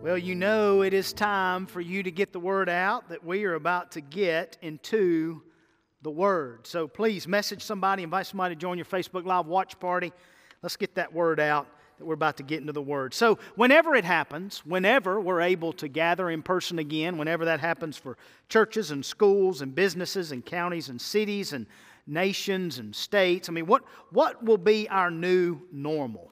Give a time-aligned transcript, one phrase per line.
[0.00, 3.44] Well, you know it is time for you to get the word out that we
[3.46, 5.42] are about to get into
[6.02, 6.68] the word.
[6.68, 10.12] So please message somebody, invite somebody to join your Facebook Live watch party.
[10.62, 11.66] Let's get that word out
[11.98, 13.12] that we're about to get into the word.
[13.12, 17.96] So, whenever it happens, whenever we're able to gather in person again, whenever that happens
[17.96, 18.16] for
[18.48, 21.66] churches and schools and businesses and counties and cities and
[22.06, 26.30] nations and states, I mean, what, what will be our new normal?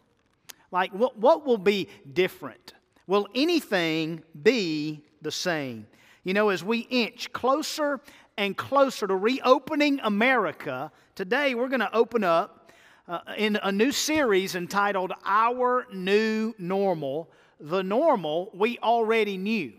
[0.71, 2.75] Like, what, what will be different?
[3.07, 5.87] Will anything be the same?
[6.25, 8.01] You know, as we inch closer
[8.37, 12.73] and closer to reopening America, today we're going to open up
[13.07, 17.31] uh, in a new series entitled Our New Normal.
[17.61, 19.73] The normal we already knew.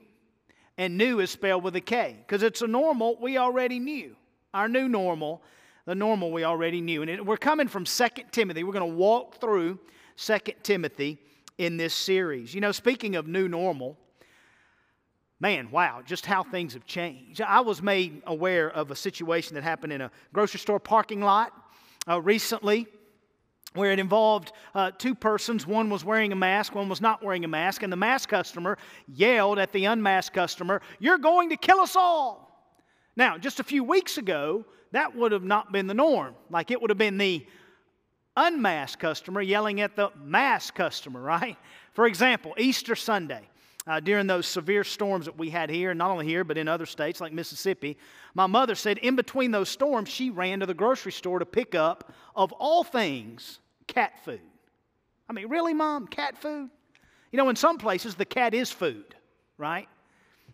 [0.77, 4.15] And new is spelled with a K because it's a normal we already knew.
[4.53, 5.43] Our new normal,
[5.85, 7.01] the normal we already knew.
[7.01, 8.63] And it, we're coming from 2 Timothy.
[8.63, 9.79] We're going to walk through
[10.15, 11.19] 2 Timothy
[11.57, 12.53] in this series.
[12.53, 13.97] You know, speaking of new normal,
[15.39, 17.41] man, wow, just how things have changed.
[17.41, 21.53] I was made aware of a situation that happened in a grocery store parking lot
[22.07, 22.87] uh, recently
[23.73, 25.67] where it involved uh, two persons.
[25.67, 28.77] One was wearing a mask, one was not wearing a mask, and the mask customer
[29.07, 32.47] yelled at the unmasked customer, You're going to kill us all.
[33.15, 36.35] Now, just a few weeks ago, that would have not been the norm.
[36.49, 37.45] Like it would have been the
[38.37, 41.57] unmasked customer yelling at the masked customer, right?
[41.91, 43.49] For example, Easter Sunday.
[43.85, 46.85] Uh, during those severe storms that we had here, not only here, but in other
[46.85, 47.97] states like Mississippi,
[48.33, 51.73] my mother said in between those storms, she ran to the grocery store to pick
[51.73, 54.41] up, of all things, cat food.
[55.29, 56.05] I mean, really, mom?
[56.07, 56.69] Cat food?
[57.31, 59.15] You know, in some places, the cat is food,
[59.57, 59.87] right?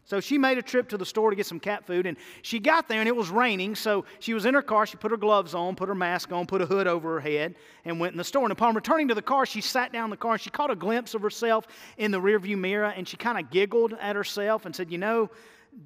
[0.06, 2.59] So she made a trip to the store to get some cat food, and she
[2.59, 3.73] got there and it was raining.
[3.73, 4.86] So she was in her car.
[4.86, 7.56] She put her gloves on, put her mask on, put a hood over her head,
[7.86, 8.44] and went in the store.
[8.44, 10.72] And upon returning to the car, she sat down in the car and she caught
[10.72, 14.66] a glimpse of herself in the rearview mirror, and she kind of giggled at herself
[14.66, 15.30] and said, "You know,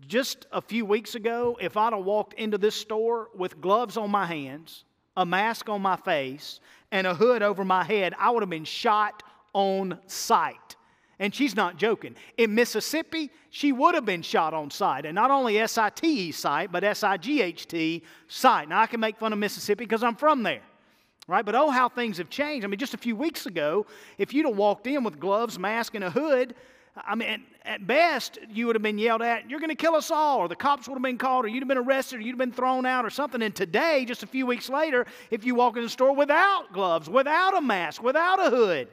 [0.07, 4.09] just a few weeks ago, if I'd have walked into this store with gloves on
[4.09, 4.83] my hands,
[5.15, 6.59] a mask on my face,
[6.91, 9.21] and a hood over my head, I would have been shot
[9.53, 10.75] on sight."
[11.19, 12.15] And she's not joking.
[12.37, 15.05] In Mississippi, she would have been shot on sight.
[15.05, 18.69] And not only S I T E sight, but S I G H T sight.
[18.69, 20.61] Now, I can make fun of Mississippi because I'm from there,
[21.27, 21.43] right?
[21.43, 22.65] But oh, how things have changed.
[22.65, 23.87] I mean, just a few weeks ago,
[24.19, 26.53] if you'd have walked in with gloves, mask, and a hood,
[27.05, 30.09] I mean, at best, you would have been yelled at, you're going to kill us
[30.09, 32.31] all, or the cops would have been called, or you'd have been arrested, or you'd
[32.31, 33.41] have been thrown out, or something.
[33.41, 37.09] And today, just a few weeks later, if you walk in the store without gloves,
[37.09, 38.87] without a mask, without a hood,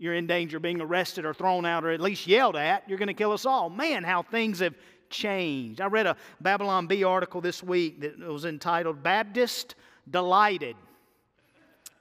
[0.00, 2.88] you're in danger of being arrested or thrown out or at least yelled at.
[2.88, 3.68] You're going to kill us all.
[3.68, 4.74] Man, how things have
[5.10, 5.80] changed.
[5.80, 9.74] I read a Babylon Bee article this week that was entitled Baptist
[10.10, 10.74] Delighted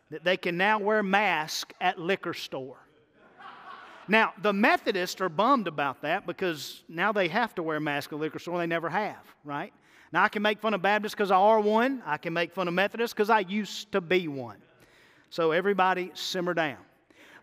[0.10, 2.78] that they can now wear masks at liquor store.
[4.08, 8.18] Now, the Methodists are bummed about that because now they have to wear masks at
[8.18, 8.58] liquor store.
[8.58, 9.72] They never have, right?
[10.12, 12.02] Now, I can make fun of Baptists because I are one.
[12.06, 14.58] I can make fun of Methodists because I used to be one.
[15.30, 16.78] So, everybody, simmer down.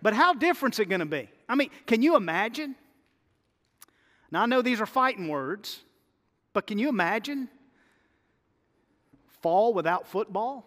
[0.03, 1.29] But how different is it going to be?
[1.49, 2.75] I mean, can you imagine?
[4.31, 5.81] Now, I know these are fighting words,
[6.53, 7.49] but can you imagine
[9.43, 10.67] fall without football?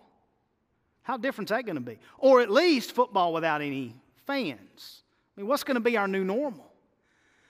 [1.01, 1.97] How different is that going to be?
[2.17, 3.95] Or at least football without any
[4.27, 5.03] fans.
[5.35, 6.69] I mean, what's going to be our new normal?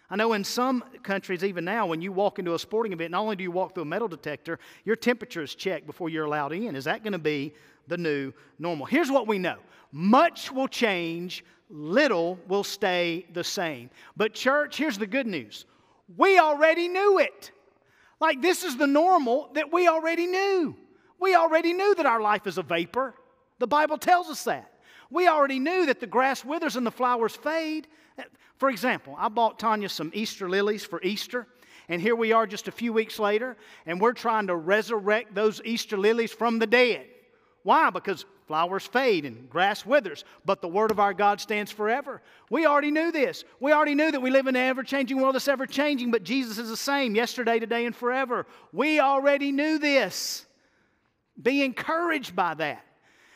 [0.09, 3.21] I know in some countries, even now, when you walk into a sporting event, not
[3.21, 6.51] only do you walk through a metal detector, your temperature is checked before you're allowed
[6.51, 6.75] in.
[6.75, 7.53] Is that going to be
[7.87, 8.87] the new normal?
[8.87, 9.57] Here's what we know
[9.91, 13.89] much will change, little will stay the same.
[14.17, 15.65] But, church, here's the good news
[16.17, 17.51] we already knew it.
[18.19, 20.75] Like, this is the normal that we already knew.
[21.19, 23.13] We already knew that our life is a vapor.
[23.59, 24.71] The Bible tells us that.
[25.09, 27.87] We already knew that the grass withers and the flowers fade.
[28.57, 31.47] For example, I bought Tanya some Easter lilies for Easter.
[31.87, 33.57] And here we are just a few weeks later,
[33.87, 37.07] and we're trying to resurrect those Easter lilies from the dead.
[37.63, 37.89] Why?
[37.89, 42.19] Because flowers fade and grass withers, but the word of our God stands forever.
[42.49, 43.43] We already knew this.
[43.59, 46.23] We already knew that we live in an ever changing world that's ever changing, but
[46.23, 48.47] Jesus is the same yesterday, today, and forever.
[48.73, 50.47] We already knew this.
[51.39, 52.83] Be encouraged by that.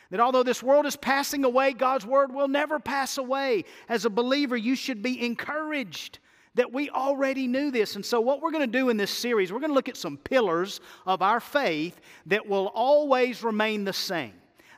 [0.09, 3.65] That although this world is passing away, God's word will never pass away.
[3.87, 6.17] As a believer, you should be encouraged
[6.55, 7.95] that we already knew this.
[7.97, 9.97] And so, what we're going to do in this series, we're going to look at
[9.97, 14.33] some pillars of our faith that will always remain the same.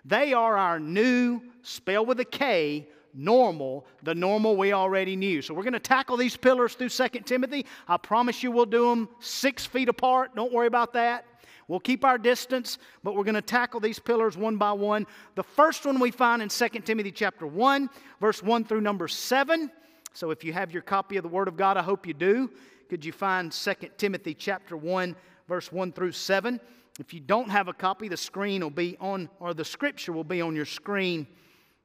[0.05, 5.41] They are our new, spell with a K, normal, the normal we already knew.
[5.41, 7.65] So we're going to tackle these pillars through 2 Timothy.
[7.87, 10.35] I promise you we'll do them six feet apart.
[10.35, 11.25] Don't worry about that.
[11.67, 15.07] We'll keep our distance, but we're going to tackle these pillars one by one.
[15.33, 17.89] The first one we find in 2 Timothy chapter 1,
[18.21, 19.71] verse 1 through number 7.
[20.13, 22.51] So if you have your copy of the Word of God, I hope you do.
[22.89, 25.15] Could you find 2 Timothy chapter 1,
[25.47, 26.59] verse 1 through 7?
[26.99, 30.23] If you don't have a copy, the screen will be on, or the scripture will
[30.23, 31.27] be on your screen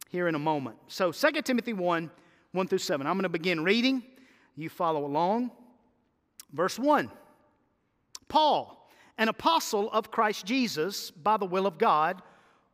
[0.08, 0.76] here in a moment.
[0.88, 2.10] So 2 Timothy 1,
[2.52, 3.06] 1 through 7.
[3.06, 4.02] I'm going to begin reading.
[4.56, 5.50] You follow along.
[6.52, 7.10] Verse 1
[8.28, 12.22] Paul, an apostle of Christ Jesus by the will of God,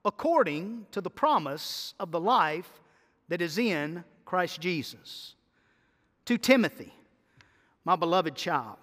[0.04, 2.80] according to the promise of the life
[3.28, 5.34] that is in Christ Jesus.
[6.26, 6.92] To Timothy,
[7.84, 8.78] my beloved child,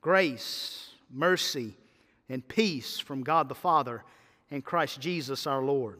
[0.00, 1.76] grace, mercy,
[2.28, 4.04] and peace from God the Father
[4.50, 5.98] and Christ Jesus our Lord.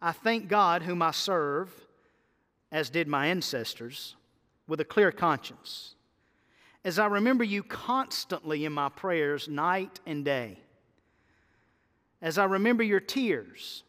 [0.00, 1.70] I thank God, whom I serve,
[2.70, 4.16] as did my ancestors,
[4.66, 5.94] with a clear conscience,
[6.84, 10.58] as I remember you constantly in my prayers, night and day.
[12.20, 13.84] As I remember your tears,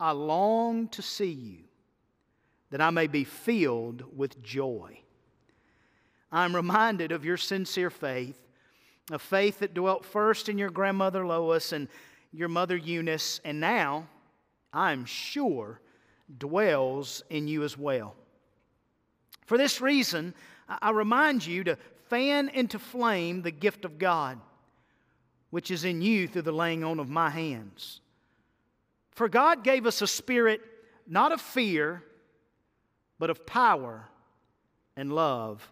[0.00, 1.58] I long to see you,
[2.70, 4.98] that I may be filled with joy.
[6.32, 8.40] I'm reminded of your sincere faith,
[9.10, 11.88] a faith that dwelt first in your grandmother Lois and
[12.32, 14.06] your mother Eunice, and now,
[14.72, 15.80] I'm sure,
[16.38, 18.14] dwells in you as well.
[19.46, 20.34] For this reason,
[20.68, 24.40] I remind you to fan into flame the gift of God
[25.50, 28.00] which is in you through the laying on of my hands.
[29.12, 30.60] For God gave us a spirit
[31.06, 32.02] not of fear,
[33.18, 34.06] but of power
[34.96, 35.66] and love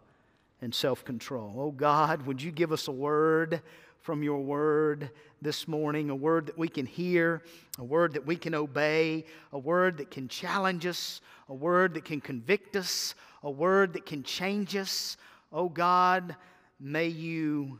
[0.65, 1.55] and self control.
[1.59, 3.61] Oh God, would you give us a word
[4.01, 7.43] from your word this morning, a word that we can hear,
[7.79, 12.05] a word that we can obey, a word that can challenge us, a word that
[12.05, 15.19] can convict us, a word that can change us.
[15.53, 16.35] Oh God,
[16.81, 17.79] may you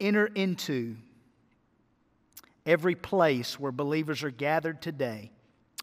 [0.00, 0.96] enter into
[2.64, 5.30] every place where believers are gathered today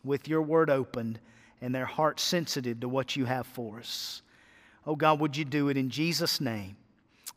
[0.04, 1.20] with your word opened
[1.62, 4.24] and their hearts sensitive to what you have for us.
[4.86, 6.76] Oh God, would you do it in Jesus' name?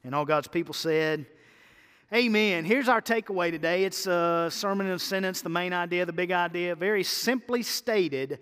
[0.05, 1.27] And all God's people said,
[2.15, 2.65] Amen.
[2.65, 3.85] Here's our takeaway today.
[3.85, 8.39] It's a sermon in a sentence, the main idea, the big idea, very simply stated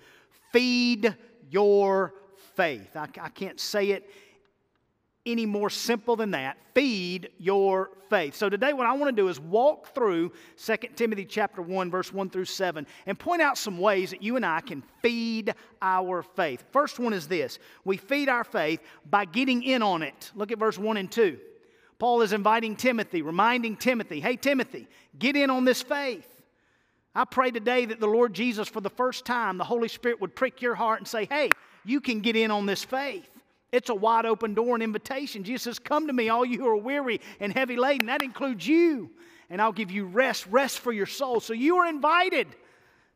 [0.53, 1.17] feed
[1.51, 2.15] your
[2.55, 2.95] faith.
[2.95, 4.09] I, I can't say it
[5.27, 6.59] any more simple than that.
[6.75, 8.35] Feed your faith.
[8.35, 12.13] So today what I want to do is walk through 2 Timothy chapter 1 verse
[12.13, 16.23] 1 through 7 and point out some ways that you and I can feed our
[16.23, 16.65] faith.
[16.73, 17.59] First one is this.
[17.85, 20.31] We feed our faith by getting in on it.
[20.35, 21.39] Look at verse 1 and 2.
[21.99, 24.89] Paul is inviting Timothy, reminding Timothy, "Hey Timothy,
[25.19, 26.29] get in on this faith."
[27.15, 30.35] I pray today that the Lord Jesus for the first time the Holy Spirit would
[30.35, 31.51] prick your heart and say, "Hey,
[31.85, 33.31] you can get in on this faith."
[33.75, 35.43] It's a wide open door and invitation.
[35.43, 38.07] Jesus says, Come to me, all you who are weary and heavy laden.
[38.07, 39.11] That includes you.
[39.51, 41.41] And I'll give you rest, rest for your soul.
[41.41, 42.47] So you are invited.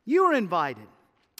[0.05, 0.87] You are invited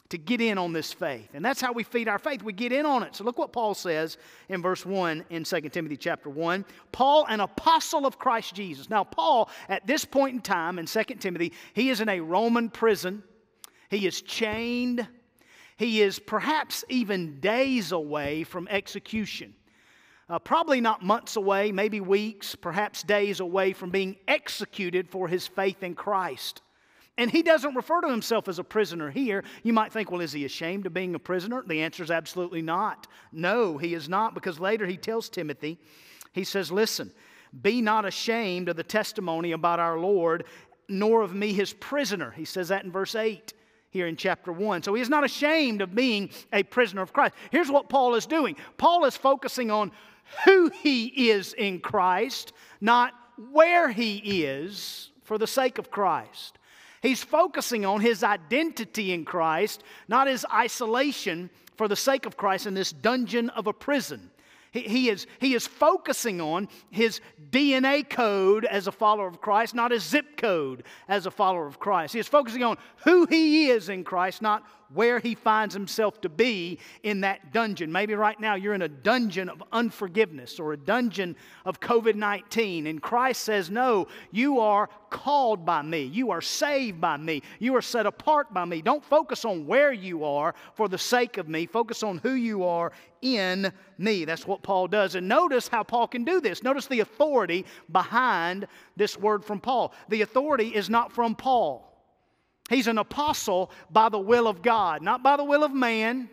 [0.07, 1.29] to get in on this faith.
[1.33, 2.43] And that's how we feed our faith.
[2.43, 3.13] We get in on it.
[3.13, 4.17] So look what Paul says
[4.47, 6.63] in verse 1 in 2 Timothy chapter 1.
[6.93, 8.89] Paul, an apostle of Christ Jesus.
[8.89, 12.69] Now, Paul, at this point in time in 2 Timothy, he is in a Roman
[12.69, 13.21] prison.
[13.89, 15.05] He is chained.
[15.79, 19.55] He is perhaps even days away from execution.
[20.29, 25.47] Uh, probably not months away, maybe weeks, perhaps days away from being executed for his
[25.47, 26.61] faith in Christ.
[27.17, 29.45] And he doesn't refer to himself as a prisoner here.
[29.63, 31.63] You might think, well, is he ashamed of being a prisoner?
[31.65, 33.07] The answer is absolutely not.
[33.31, 35.79] No, he is not, because later he tells Timothy,
[36.33, 37.09] he says, Listen,
[37.61, 40.43] be not ashamed of the testimony about our Lord,
[40.89, 42.31] nor of me his prisoner.
[42.31, 43.53] He says that in verse 8
[43.91, 44.83] here in chapter 1.
[44.83, 47.33] So he is not ashamed of being a prisoner of Christ.
[47.51, 49.91] Here's what Paul is doing Paul is focusing on
[50.45, 53.13] who he is in Christ, not
[53.51, 56.57] where he is for the sake of Christ.
[57.01, 62.67] He's focusing on his identity in Christ, not his isolation for the sake of Christ
[62.67, 64.29] in this dungeon of a prison.
[64.71, 69.73] He, he, is, he is focusing on his DNA code as a follower of Christ,
[69.73, 72.13] not his zip code as a follower of Christ.
[72.13, 76.29] He is focusing on who he is in Christ, not where he finds himself to
[76.29, 77.91] be in that dungeon.
[77.91, 82.87] Maybe right now you're in a dungeon of unforgiveness or a dungeon of COVID 19,
[82.87, 86.03] and Christ says, No, you are called by me.
[86.03, 87.41] You are saved by me.
[87.59, 88.81] You are set apart by me.
[88.81, 91.65] Don't focus on where you are for the sake of me.
[91.65, 92.91] Focus on who you are
[93.21, 94.25] in me.
[94.25, 95.15] That's what Paul does.
[95.15, 96.63] And notice how Paul can do this.
[96.63, 99.93] Notice the authority behind this word from Paul.
[100.09, 101.88] The authority is not from Paul.
[102.69, 106.29] He's an apostle by the will of God, not by the will of man,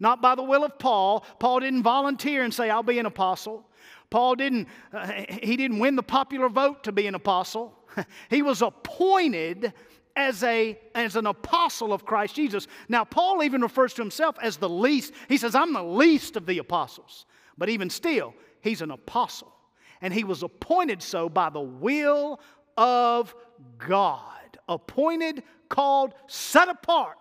[0.00, 1.24] not by the will of Paul.
[1.38, 3.66] Paul didn't volunteer and say, I'll be an apostle.
[4.10, 7.74] Paul didn't, uh, he didn't win the popular vote to be an apostle.
[8.30, 9.72] he was appointed
[10.14, 12.66] as, a, as an apostle of Christ Jesus.
[12.88, 15.12] Now, Paul even refers to himself as the least.
[15.28, 17.26] He says, I'm the least of the apostles.
[17.58, 19.52] But even still, he's an apostle.
[20.00, 22.40] And he was appointed so by the will
[22.76, 23.34] of
[23.78, 24.22] God.
[24.68, 27.16] Appointed, called, set apart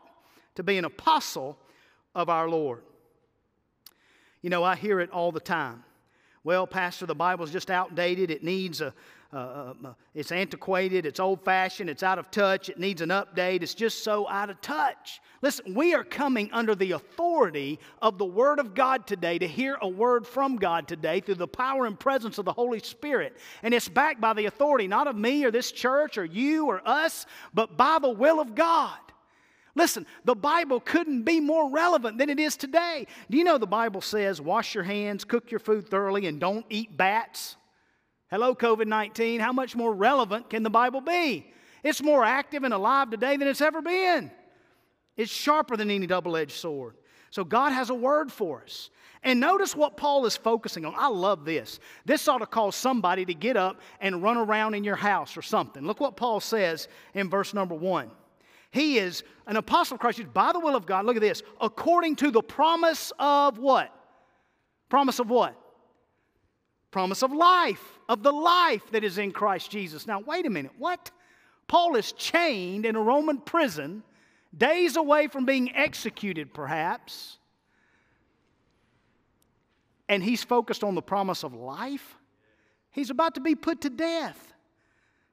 [0.56, 1.58] to be an apostle
[2.14, 2.82] of our Lord.
[4.42, 5.84] You know, I hear it all the time.
[6.44, 8.30] Well, Pastor, the Bible's just outdated.
[8.30, 8.94] It needs a,
[9.34, 13.10] uh, uh, uh, it's antiquated, it's old fashioned, it's out of touch, it needs an
[13.10, 15.20] update, it's just so out of touch.
[15.42, 19.78] Listen, we are coming under the authority of the Word of God today to hear
[19.82, 23.38] a word from God today through the power and presence of the Holy Spirit.
[23.62, 26.82] And it's backed by the authority not of me or this church or you or
[26.88, 28.98] us, but by the will of God.
[29.76, 33.06] Listen, the Bible couldn't be more relevant than it is today.
[33.30, 36.66] Do you know the Bible says, wash your hands, cook your food thoroughly, and don't
[36.70, 37.58] eat bats?
[38.30, 39.40] Hello, COVID 19.
[39.40, 41.52] How much more relevant can the Bible be?
[41.84, 44.32] It's more active and alive today than it's ever been.
[45.16, 46.96] It's sharper than any double edged sword.
[47.30, 48.90] So God has a word for us.
[49.22, 50.94] And notice what Paul is focusing on.
[50.96, 51.80] I love this.
[52.06, 55.42] This ought to cause somebody to get up and run around in your house or
[55.42, 55.86] something.
[55.86, 58.12] Look what Paul says in verse number one.
[58.72, 61.06] He is an apostle of Christ by the will of God.
[61.06, 61.44] Look at this.
[61.62, 63.92] According to the promise of what?
[64.90, 65.60] Promise of what?
[66.96, 70.08] Promise of life, of the life that is in Christ Jesus.
[70.08, 70.72] Now, wait a minute.
[70.78, 71.12] What?
[71.68, 74.02] Paul is chained in a Roman prison,
[74.58, 77.38] days away from being executed, perhaps.
[80.08, 82.16] And he's focused on the promise of life.
[82.92, 84.54] He's about to be put to death.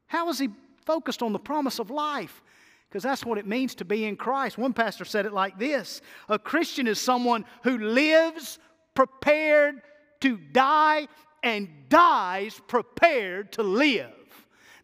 [0.09, 0.49] How is he
[0.85, 2.43] focused on the promise of life?
[2.89, 4.59] Because that's what it means to be in Christ.
[4.59, 8.59] One pastor said it like this A Christian is someone who lives
[8.97, 9.81] prepared
[10.23, 11.07] to die
[11.43, 14.11] and dies prepared to live.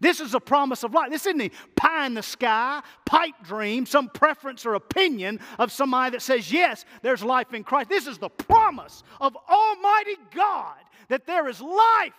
[0.00, 1.10] This is a promise of life.
[1.10, 6.12] This isn't a pie in the sky, pipe dream, some preference or opinion of somebody
[6.12, 7.88] that says, yes, there's life in Christ.
[7.88, 10.76] This is the promise of Almighty God
[11.08, 12.12] that there is life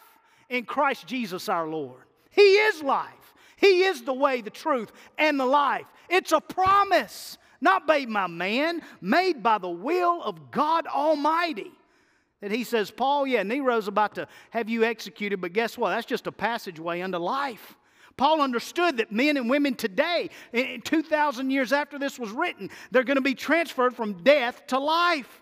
[0.49, 2.01] in Christ Jesus our Lord.
[2.31, 3.13] He is life.
[3.55, 5.85] He is the way, the truth, and the life.
[6.09, 11.71] It's a promise, not made by man, made by the will of God Almighty.
[12.41, 15.89] That he says, Paul, yeah, Nero's about to have you executed, but guess what?
[15.89, 17.75] That's just a passageway into life.
[18.15, 23.15] Paul understood that men and women today, 2,000 years after this was written, they're going
[23.15, 25.41] to be transferred from death to life.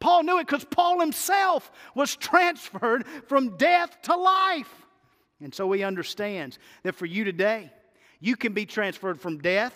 [0.00, 4.86] Paul knew it because Paul himself was transferred from death to life.
[5.40, 7.72] And so he understands that for you today,
[8.20, 9.74] you can be transferred from death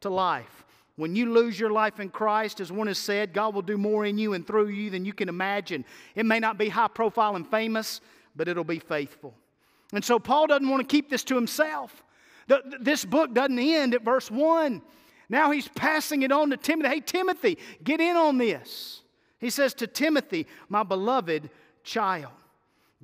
[0.00, 0.61] to life.
[0.96, 4.04] When you lose your life in Christ, as one has said, God will do more
[4.04, 5.84] in you and through you than you can imagine.
[6.14, 8.00] It may not be high profile and famous,
[8.36, 9.34] but it'll be faithful.
[9.92, 12.02] And so Paul doesn't want to keep this to himself.
[12.48, 14.82] The, this book doesn't end at verse 1.
[15.28, 16.88] Now he's passing it on to Timothy.
[16.88, 19.00] Hey, Timothy, get in on this.
[19.38, 21.48] He says to Timothy, my beloved
[21.84, 22.32] child.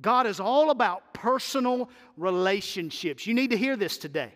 [0.01, 3.27] God is all about personal relationships.
[3.27, 4.33] You need to hear this today.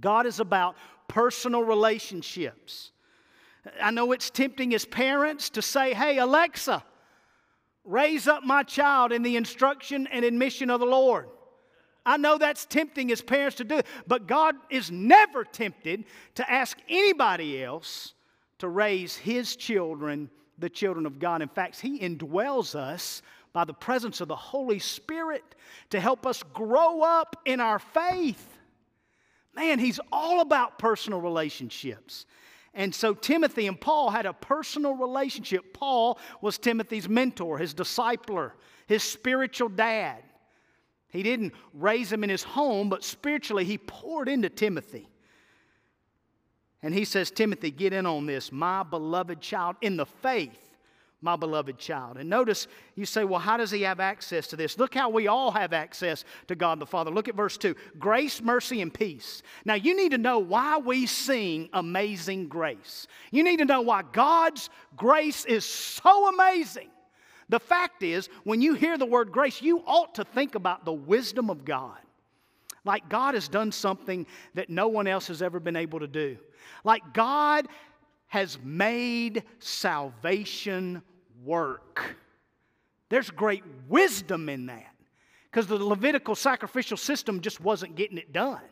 [0.00, 0.76] God is about
[1.08, 2.90] personal relationships.
[3.80, 6.84] I know it's tempting as parents to say, hey, Alexa,
[7.84, 11.28] raise up my child in the instruction and admission of the Lord.
[12.06, 16.78] I know that's tempting as parents to do, but God is never tempted to ask
[16.88, 18.12] anybody else
[18.58, 21.40] to raise His children, the children of God.
[21.40, 23.22] In fact, He indwells us
[23.54, 25.54] by the presence of the Holy Spirit
[25.90, 28.53] to help us grow up in our faith.
[29.54, 32.26] Man, he's all about personal relationships.
[32.74, 35.72] And so Timothy and Paul had a personal relationship.
[35.72, 38.52] Paul was Timothy's mentor, his discipler,
[38.86, 40.22] his spiritual dad.
[41.08, 45.08] He didn't raise him in his home, but spiritually he poured into Timothy.
[46.82, 50.63] And he says, Timothy, get in on this, my beloved child, in the faith
[51.24, 52.18] my beloved child.
[52.18, 54.78] And notice you say, well, how does he have access to this?
[54.78, 57.10] Look how we all have access to God the Father.
[57.10, 59.42] Look at verse 2 grace, mercy, and peace.
[59.64, 63.06] Now, you need to know why we sing Amazing Grace.
[63.32, 66.90] You need to know why God's grace is so amazing.
[67.48, 70.92] The fact is, when you hear the word grace, you ought to think about the
[70.92, 71.98] wisdom of God.
[72.84, 76.36] Like God has done something that no one else has ever been able to do.
[76.84, 77.66] Like God
[78.26, 81.00] has made salvation
[81.44, 82.16] work.
[83.08, 84.94] There's great wisdom in that
[85.50, 88.62] because the Levitical sacrificial system just wasn't getting it done.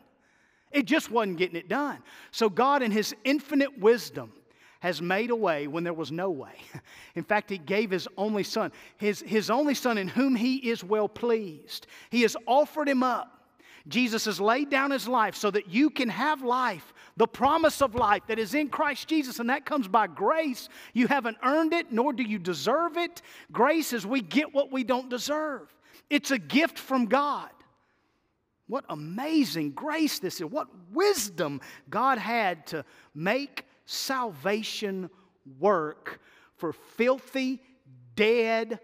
[0.71, 1.99] It just wasn't getting it done.
[2.31, 4.33] So, God, in His infinite wisdom,
[4.79, 6.55] has made a way when there was no way.
[7.15, 10.83] In fact, He gave His only Son, His, his only Son in whom He is
[10.83, 11.87] well pleased.
[12.09, 13.42] He has offered Him up
[13.87, 17.95] Jesus has laid down his life so that you can have life, the promise of
[17.95, 20.69] life that is in Christ Jesus, and that comes by grace.
[20.93, 23.21] You haven't earned it, nor do you deserve it.
[23.51, 25.73] Grace is we get what we don't deserve,
[26.09, 27.49] it's a gift from God.
[28.67, 30.45] What amazing grace this is.
[30.45, 31.59] What wisdom
[31.89, 35.09] God had to make salvation
[35.59, 36.21] work
[36.55, 37.61] for filthy,
[38.15, 38.79] dead,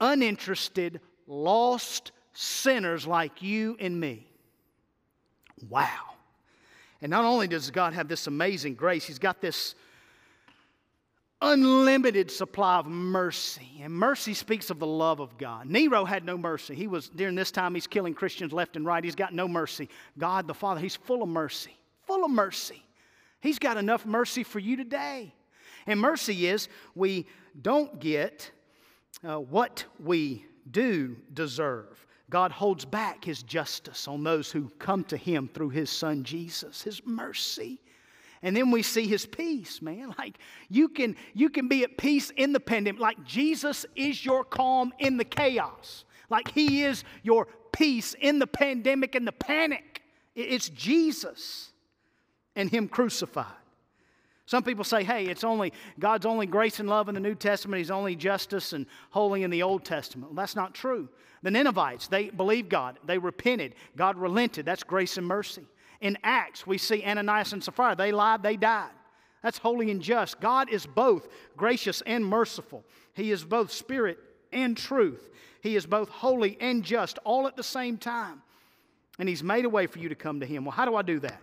[0.00, 4.29] uninterested, lost sinners like you and me.
[5.68, 6.14] Wow.
[7.02, 9.74] And not only does God have this amazing grace, He's got this
[11.42, 13.80] unlimited supply of mercy.
[13.82, 15.66] And mercy speaks of the love of God.
[15.66, 16.74] Nero had no mercy.
[16.74, 19.02] He was, during this time, he's killing Christians left and right.
[19.02, 19.88] He's got no mercy.
[20.18, 21.76] God the Father, He's full of mercy,
[22.06, 22.82] full of mercy.
[23.40, 25.34] He's got enough mercy for you today.
[25.86, 27.26] And mercy is we
[27.60, 28.50] don't get
[29.24, 32.06] uh, what we do deserve.
[32.30, 36.80] God holds back his justice on those who come to him through his son Jesus,
[36.80, 37.80] his mercy.
[38.42, 40.14] And then we see his peace, man.
[40.18, 43.00] Like you can you can be at peace in the pandemic.
[43.00, 46.04] Like Jesus is your calm in the chaos.
[46.30, 50.02] Like he is your peace in the pandemic and the panic.
[50.36, 51.72] It's Jesus
[52.54, 53.59] and him crucified.
[54.50, 57.78] Some people say, hey, it's only God's only grace and love in the New Testament,
[57.78, 60.32] He's only justice and holy in the Old Testament.
[60.32, 61.08] Well, that's not true.
[61.44, 64.66] The Ninevites, they believed God, they repented, God relented.
[64.66, 65.62] That's grace and mercy.
[66.00, 68.90] In Acts, we see Ananias and Sapphira, they lied, they died.
[69.40, 70.40] That's holy and just.
[70.40, 72.82] God is both gracious and merciful.
[73.14, 74.18] He is both spirit
[74.52, 75.30] and truth.
[75.60, 78.42] He is both holy and just all at the same time.
[79.16, 80.64] And He's made a way for you to come to Him.
[80.64, 81.40] Well, how do I do that?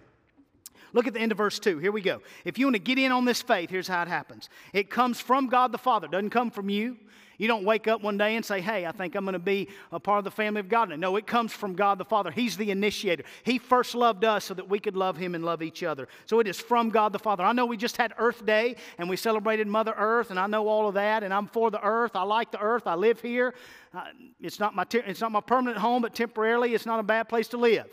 [0.98, 1.78] Look at the end of verse 2.
[1.78, 2.24] Here we go.
[2.44, 5.20] If you want to get in on this faith, here's how it happens it comes
[5.20, 6.98] from God the Father, it doesn't come from you.
[7.38, 9.68] You don't wake up one day and say, Hey, I think I'm going to be
[9.92, 10.90] a part of the family of God.
[10.98, 12.32] No, it comes from God the Father.
[12.32, 13.26] He's the initiator.
[13.44, 16.08] He first loved us so that we could love Him and love each other.
[16.26, 17.44] So it is from God the Father.
[17.44, 20.68] I know we just had Earth Day and we celebrated Mother Earth, and I know
[20.68, 22.16] all of that, and I'm for the earth.
[22.16, 22.88] I like the earth.
[22.88, 23.54] I live here.
[23.94, 24.06] Uh,
[24.42, 27.50] it's, not my it's not my permanent home, but temporarily, it's not a bad place
[27.50, 27.88] to live.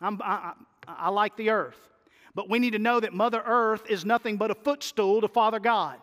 [0.00, 0.54] I'm, I,
[0.88, 1.91] I, I like the earth.
[2.34, 5.60] But we need to know that Mother Earth is nothing but a footstool to Father
[5.60, 5.98] God.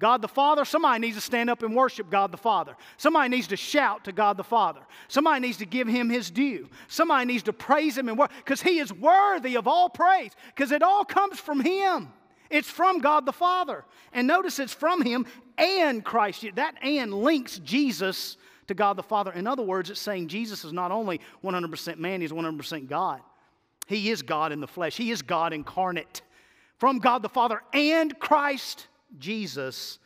[0.00, 2.76] God the Father, somebody needs to stand up and worship God the Father.
[2.96, 4.80] Somebody needs to shout to God the Father.
[5.08, 6.68] Somebody needs to give him his due.
[6.88, 10.72] Somebody needs to praise him and work because he is worthy of all praise because
[10.72, 12.12] it all comes from him.
[12.50, 13.84] It's from God the Father.
[14.12, 15.26] And notice it's from him
[15.58, 16.44] and Christ.
[16.56, 19.32] That and links Jesus to God the Father.
[19.32, 23.20] In other words, it's saying Jesus is not only 100% man, he's 100% God.
[23.86, 26.22] He is God in the flesh, He is God incarnate
[26.78, 29.98] from God the Father and Christ Jesus,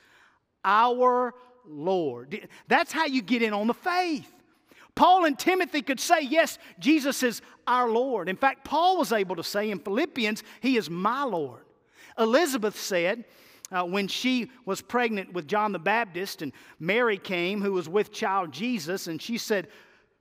[0.65, 1.35] our
[1.67, 2.49] Lord.
[2.69, 4.33] That's how you get in on the faith.
[4.95, 8.29] Paul and Timothy could say, Yes, Jesus is our Lord.
[8.29, 11.63] In fact, Paul was able to say in Philippians, He is my Lord.
[12.19, 13.25] Elizabeth said,
[13.71, 18.13] uh, when she was pregnant with John the Baptist, and Mary came, who was with
[18.13, 19.69] child Jesus, and she said,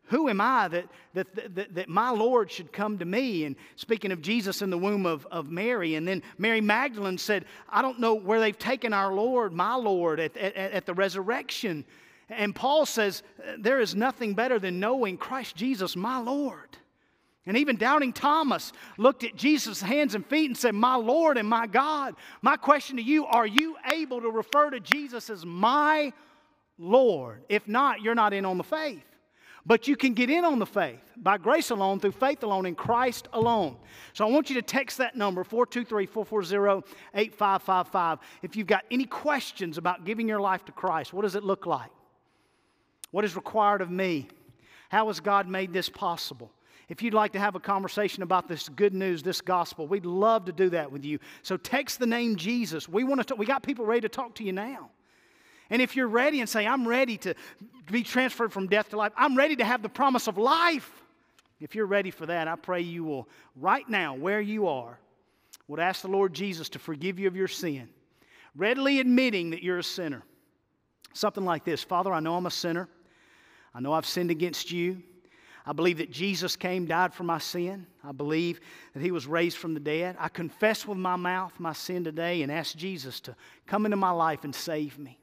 [0.08, 3.43] who am I that, that, that, that, my Lord should come to me?
[3.43, 7.46] And speaking of Jesus in the womb of, of Mary, and then Mary Magdalene said,
[7.70, 11.84] I don't know where they've taken our Lord, my Lord, at, at, at the resurrection.
[12.30, 13.22] And Paul says,
[13.58, 16.78] There is nothing better than knowing Christ Jesus, my Lord.
[17.46, 21.48] And even doubting Thomas looked at Jesus' hands and feet and said, My Lord and
[21.48, 22.15] my God.
[22.41, 26.13] My question to you are you able to refer to Jesus as my
[26.78, 27.43] Lord?
[27.50, 29.04] If not, you're not in on the faith.
[29.67, 32.73] But you can get in on the faith by grace alone, through faith alone, in
[32.73, 33.75] Christ alone.
[34.13, 38.19] So I want you to text that number, 423 440 8555.
[38.43, 41.65] If you've got any questions about giving your life to Christ, what does it look
[41.65, 41.91] like?
[43.12, 44.30] What is required of me?
[44.88, 46.49] How has God made this possible?
[46.88, 50.45] If you'd like to have a conversation about this good news, this gospel, we'd love
[50.45, 51.19] to do that with you.
[51.41, 52.88] So text the name Jesus.
[52.88, 53.25] We want to.
[53.25, 54.91] talk, we got people ready to talk to you now.
[55.69, 57.34] And if you're ready and say, I'm ready to
[57.91, 60.89] be transferred from death to life, I'm ready to have the promise of life.
[61.60, 64.99] If you're ready for that, I pray you will, right now, where you are,
[65.67, 67.89] would ask the Lord Jesus to forgive you of your sin,
[68.56, 70.23] readily admitting that you're a sinner.
[71.13, 72.88] Something like this Father, I know I'm a sinner.
[73.73, 75.01] I know I've sinned against you.
[75.65, 77.86] I believe that Jesus came, died for my sin.
[78.01, 78.62] I believe
[78.93, 80.15] that he was raised from the dead.
[80.17, 84.12] I confess with my mouth my sin today and ask Jesus to come into my
[84.12, 85.19] life and save me.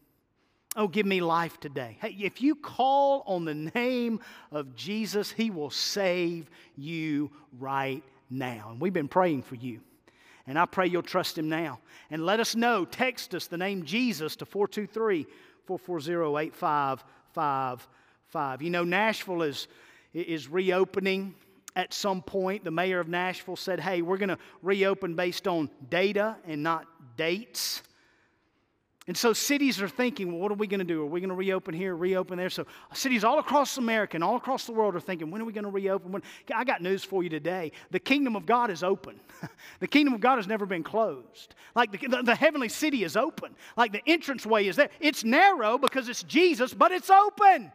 [0.76, 1.96] Oh, give me life today.
[2.00, 4.18] Hey, if you call on the name
[4.50, 8.70] of Jesus, He will save you right now.
[8.70, 9.80] And we've been praying for you.
[10.46, 11.78] And I pray you'll trust Him now.
[12.10, 12.84] And let us know.
[12.84, 15.26] Text us the name Jesus to 423
[15.66, 18.62] 440 8555.
[18.62, 19.68] You know, Nashville is,
[20.12, 21.34] is reopening
[21.76, 25.68] at some point, the mayor of Nashville said, hey, we're going to reopen based on
[25.90, 27.82] data and not dates.
[29.06, 31.02] And so cities are thinking, well, what are we going to do?
[31.02, 32.48] Are we going to reopen here, reopen there?
[32.48, 35.52] So cities all across America and all across the world are thinking, when are we
[35.52, 36.10] going to reopen?
[36.10, 36.22] When?
[36.54, 37.72] I got news for you today.
[37.90, 39.20] The kingdom of God is open.
[39.80, 41.54] the kingdom of God has never been closed.
[41.74, 43.54] Like the, the, the heavenly city is open.
[43.76, 44.88] Like the entranceway is there.
[45.00, 47.70] It's narrow because it's Jesus, but it's open.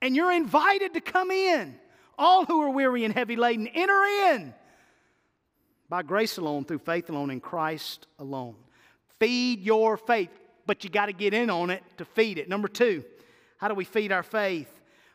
[0.00, 1.76] And you're invited to come in.
[2.16, 4.54] All who are weary and heavy laden, enter in.
[5.90, 8.56] By grace alone, through faith alone, in Christ alone.
[9.18, 10.30] Feed your faith
[10.66, 12.48] but you got to get in on it to feed it.
[12.48, 13.04] Number two,
[13.58, 14.68] how do we feed our faith?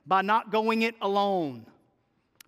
[0.06, 1.66] By not going it alone.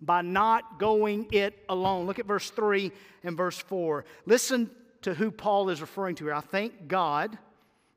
[0.00, 2.06] By not going it alone.
[2.06, 2.90] Look at verse 3
[3.22, 4.04] and verse 4.
[4.26, 4.70] Listen
[5.02, 6.34] to who Paul is referring to here.
[6.34, 7.38] I thank God.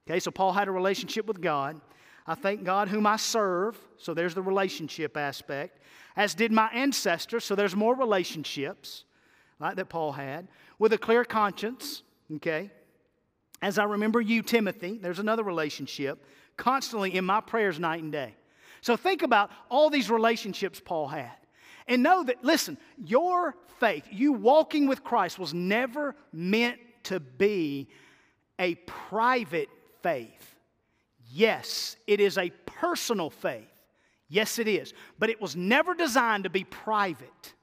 [0.08, 1.82] Okay, so Paul had a relationship with God.
[2.26, 3.78] I thank God whom I serve.
[3.98, 5.80] So there's the relationship aspect.
[6.16, 7.46] As did my ancestors.
[7.46, 9.06] So there's more relationships
[9.60, 10.48] right, that Paul had.
[10.80, 12.04] With a clear conscience.
[12.36, 12.72] Okay.
[13.62, 16.24] As I remember you, Timothy, there's another relationship,
[16.58, 18.36] constantly in my prayers night and day.
[18.82, 21.32] So think about all these relationships Paul had.
[21.88, 27.88] And know that, listen, your faith, you walking with Christ, was never meant to be
[28.60, 29.70] a private
[30.04, 30.56] faith.
[31.32, 33.68] Yes, it is a personal faith.
[34.30, 34.94] Yes, it is.
[35.18, 37.54] But it was never designed to be private.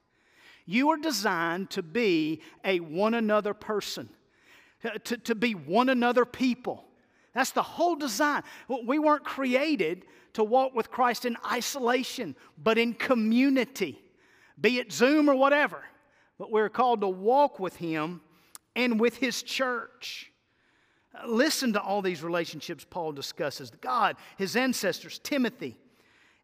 [0.65, 4.09] You are designed to be a one another person
[4.91, 6.85] to, to be one another people.
[7.33, 8.43] That's the whole design.
[8.85, 14.01] We weren't created to walk with Christ in isolation, but in community,
[14.59, 15.83] be it Zoom or whatever.
[16.37, 18.21] But we're called to walk with Him
[18.75, 20.31] and with His church.
[21.25, 25.77] Listen to all these relationships Paul discusses God, his ancestors, Timothy,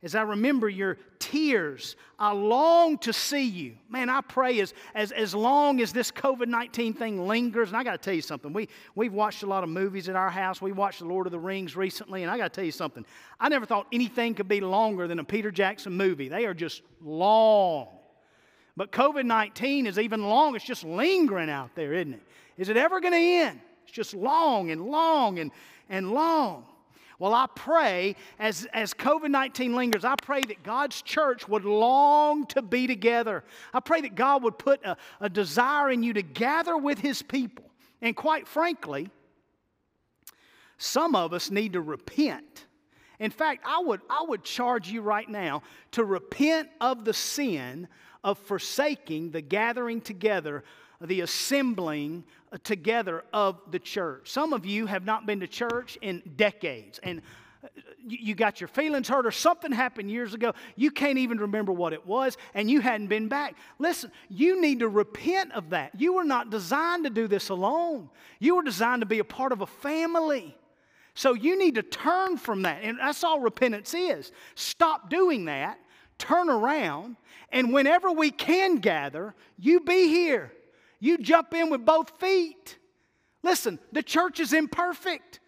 [0.03, 3.75] as I remember your tears, I long to see you.
[3.87, 7.83] Man, I pray as, as, as long as this COVID 19 thing lingers, and I
[7.83, 8.51] got to tell you something.
[8.51, 10.59] We, we've watched a lot of movies at our house.
[10.59, 13.05] We watched The Lord of the Rings recently, and I got to tell you something.
[13.39, 16.29] I never thought anything could be longer than a Peter Jackson movie.
[16.29, 17.87] They are just long.
[18.75, 22.23] But COVID 19 is even long, it's just lingering out there, isn't it?
[22.57, 23.59] Is it ever going to end?
[23.83, 25.51] It's just long and long and,
[25.89, 26.65] and long.
[27.21, 32.47] Well, I pray as, as COVID 19 lingers, I pray that God's church would long
[32.47, 33.43] to be together.
[33.75, 37.21] I pray that God would put a, a desire in you to gather with His
[37.21, 37.65] people.
[38.01, 39.11] And quite frankly,
[40.79, 42.65] some of us need to repent.
[43.19, 47.87] In fact, I would, I would charge you right now to repent of the sin
[48.23, 50.63] of forsaking the gathering together
[51.01, 52.23] the assembling
[52.63, 54.29] together of the church.
[54.29, 57.21] Some of you have not been to church in decades, and
[58.05, 60.53] you got your feelings hurt or something happened years ago.
[60.75, 63.55] You can't even remember what it was, and you hadn't been back.
[63.79, 65.91] Listen, you need to repent of that.
[65.99, 68.09] You were not designed to do this alone,
[68.39, 70.55] you were designed to be a part of a family.
[71.13, 72.83] So you need to turn from that.
[72.83, 74.31] And that's all repentance is.
[74.55, 75.77] Stop doing that,
[76.17, 77.17] turn around,
[77.51, 80.53] and whenever we can gather, you be here.
[81.01, 82.77] You jump in with both feet.
[83.43, 85.39] Listen, the church is imperfect.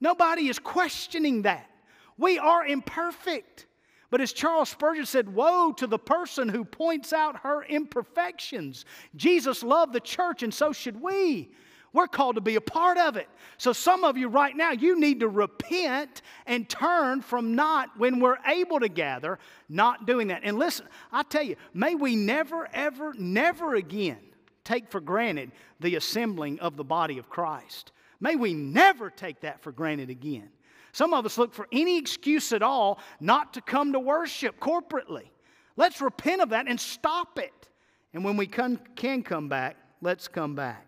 [0.00, 1.68] Nobody is questioning that.
[2.16, 3.66] We are imperfect.
[4.10, 8.84] But as Charles Spurgeon said, Woe to the person who points out her imperfections.
[9.16, 11.50] Jesus loved the church, and so should we.
[11.92, 13.28] We're called to be a part of it.
[13.58, 18.20] So, some of you right now, you need to repent and turn from not, when
[18.20, 20.42] we're able to gather, not doing that.
[20.44, 24.20] And listen, I tell you, may we never, ever, never again
[24.64, 27.92] take for granted the assembling of the body of Christ.
[28.20, 30.50] May we never take that for granted again.
[30.92, 35.30] Some of us look for any excuse at all not to come to worship corporately.
[35.76, 37.68] Let's repent of that and stop it.
[38.12, 40.86] And when we can, can come back, let's come back.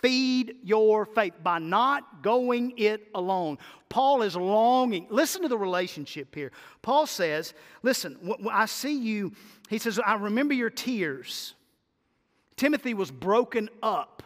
[0.00, 3.58] Feed your faith by not going it alone.
[3.88, 5.06] Paul is longing.
[5.08, 6.52] Listen to the relationship here.
[6.82, 9.32] Paul says, Listen, I see you.
[9.70, 11.54] He says, I remember your tears.
[12.56, 14.22] Timothy was broken up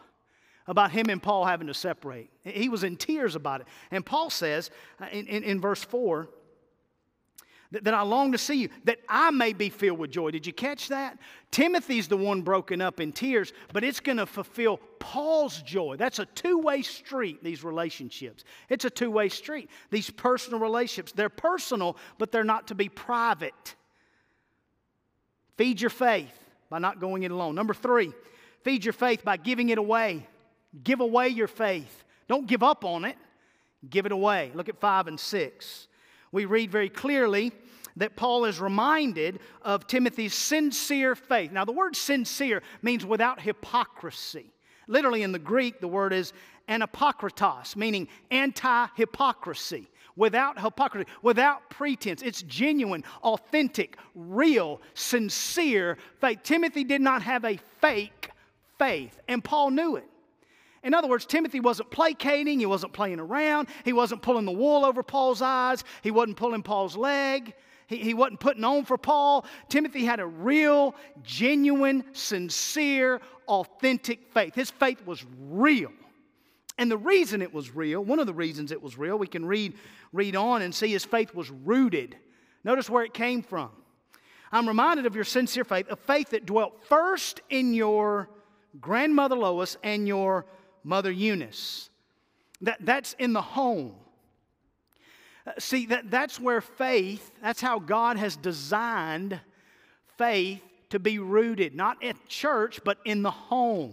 [0.66, 2.30] about him and Paul having to separate.
[2.44, 3.66] He was in tears about it.
[3.90, 6.28] And Paul says uh, in, in, in verse 4
[7.72, 10.30] that, that, I long to see you, that I may be filled with joy.
[10.30, 11.18] Did you catch that?
[11.50, 15.96] Timothy's the one broken up in tears, but it's going to fulfill Paul's joy.
[15.96, 18.44] That's a two way street, these relationships.
[18.68, 19.70] It's a two way street.
[19.90, 23.74] These personal relationships, they're personal, but they're not to be private.
[25.56, 27.54] Feed your faith by not going it alone.
[27.54, 28.12] Number three,
[28.62, 30.26] feed your faith by giving it away.
[30.85, 32.04] Give away your faith.
[32.28, 33.16] Don't give up on it,
[33.88, 34.50] give it away.
[34.54, 35.88] Look at five and six.
[36.31, 37.52] We read very clearly
[37.96, 41.52] that Paul is reminded of Timothy's sincere faith.
[41.52, 44.52] Now, the word sincere means without hypocrisy.
[44.87, 46.33] Literally, in the Greek, the word is
[46.68, 52.20] anapokritos, meaning anti hypocrisy, without hypocrisy, without pretense.
[52.20, 56.40] It's genuine, authentic, real, sincere faith.
[56.42, 58.31] Timothy did not have a fake
[58.78, 60.04] faith, and Paul knew it.
[60.83, 64.85] In other words, Timothy wasn't placating, he wasn't playing around, he wasn't pulling the wool
[64.85, 67.54] over Paul's eyes, he wasn't pulling Paul's leg.
[67.87, 69.46] He, wasn't putting on for Paul.
[69.70, 74.54] Timothy had a real, genuine, sincere, authentic faith.
[74.54, 75.90] His faith was real.
[76.78, 79.44] And the reason it was real, one of the reasons it was real, we can
[79.44, 79.74] read,
[80.12, 82.16] read on and see his faith was rooted.
[82.62, 83.70] Notice where it came from.
[84.52, 88.30] I'm reminded of your sincere faith, a faith that dwelt first in your
[88.80, 90.46] grandmother Lois and your
[90.84, 91.90] mother Eunice.
[92.60, 93.94] That, that's in the home.
[95.46, 99.40] Uh, see, that, that's where faith, that's how God has designed
[100.16, 103.92] faith to be rooted, not at church, but in the home.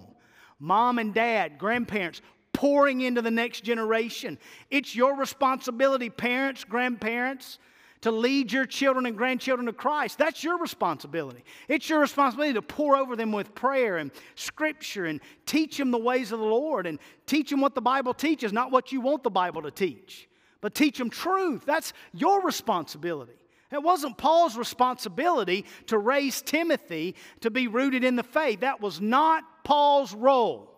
[0.60, 2.22] Mom and dad, grandparents,
[2.56, 4.40] pouring into the next generation.
[4.72, 7.60] It's your responsibility, parents, grandparents,
[8.02, 10.18] to lead your children and grandchildren to Christ.
[10.18, 11.44] That's your responsibility.
[11.68, 15.98] It's your responsibility to pour over them with prayer and scripture and teach them the
[15.98, 19.24] ways of the Lord and teach them what the Bible teaches, not what you want
[19.24, 20.28] the Bible to teach
[20.66, 21.64] but teach them truth.
[21.64, 23.36] That's your responsibility.
[23.72, 28.62] It wasn't Paul's responsibility to raise Timothy to be rooted in the faith.
[28.62, 30.75] That was not Paul's role.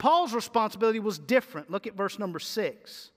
[0.00, 1.70] Paul's responsibility was different.
[1.70, 3.10] Look at verse number six.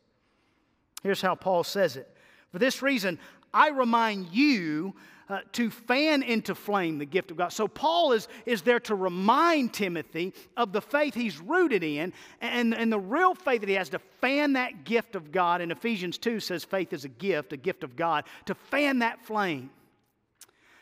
[1.02, 2.13] Here's how Paul says it
[2.52, 3.17] For this reason,
[3.54, 4.93] I remind you
[5.30, 7.54] uh, to fan into flame the gift of God.
[7.54, 12.76] So Paul is, is there to remind Timothy of the faith he's rooted in and,
[12.76, 15.62] and the real faith that he has to fan that gift of God.
[15.62, 19.26] And Ephesians 2 says faith is a gift, a gift of God, to fan that
[19.26, 19.69] flame.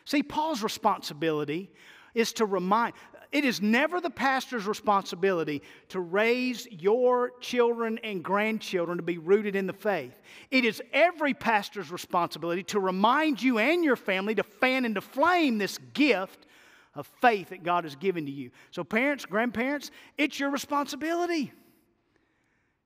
[0.06, 1.70] See, Paul's responsibility
[2.16, 2.94] is to remind,
[3.32, 9.56] it is never the pastor's responsibility to raise your children and grandchildren to be rooted
[9.56, 10.14] in the faith.
[10.50, 15.58] It is every pastor's responsibility to remind you and your family to fan into flame
[15.58, 16.46] this gift
[16.94, 18.52] of faith that God has given to you.
[18.72, 21.54] So, parents, grandparents, it's your responsibility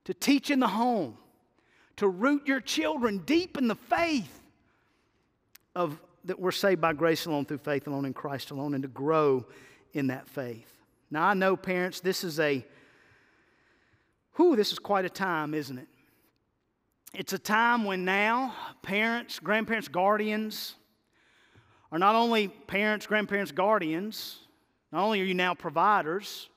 [0.04, 1.18] to teach in the home,
[1.96, 4.42] to root your children deep in the faith
[5.74, 8.88] of that we're saved by grace alone through faith alone in Christ alone and to
[8.88, 9.44] grow
[9.96, 10.70] in that faith.
[11.10, 12.62] Now, I know, parents, this is a,
[14.34, 15.88] whew, this is quite a time, isn't it?
[17.14, 20.74] It's a time when now parents, grandparents, guardians
[21.90, 24.40] are not only parents, grandparents, guardians,
[24.92, 26.50] not only are you now providers,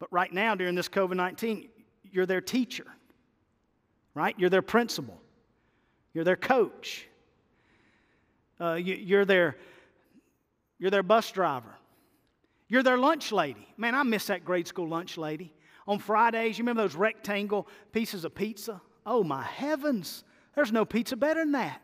[0.00, 1.68] but right now during this COVID 19,
[2.10, 2.86] you're their teacher,
[4.14, 4.34] right?
[4.36, 5.20] You're their principal,
[6.12, 7.06] you're their coach,
[8.60, 9.56] uh, you, are their,
[10.80, 11.77] you're their bus driver,
[12.68, 13.66] you're their lunch lady.
[13.76, 15.52] Man, I miss that grade school lunch lady.
[15.86, 18.80] On Fridays, you remember those rectangle pieces of pizza?
[19.06, 20.22] Oh, my heavens.
[20.54, 21.80] There's no pizza better than that.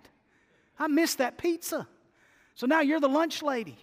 [0.79, 1.89] I miss that pizza.
[2.55, 3.79] So now you're the lunch lady.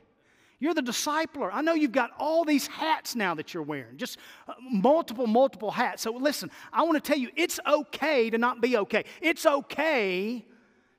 [0.59, 1.49] You're the discipler.
[1.51, 5.71] I know you've got all these hats now that you're wearing, just uh, multiple, multiple
[5.71, 6.03] hats.
[6.03, 9.05] So listen, I want to tell you it's okay to not be okay.
[9.21, 10.45] It's okay